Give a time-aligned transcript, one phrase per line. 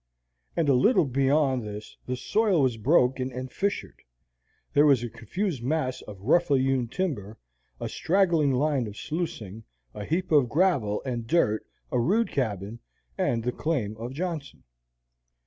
[0.57, 4.01] And a little beyond this the soil was broken and fissured,
[4.73, 7.37] there was a confused mass of roughly hewn timber,
[7.79, 12.79] a straggling line of sluicing, a heap of gravel and dirt, a rude cabin,
[13.15, 14.63] and the claim of Johnson.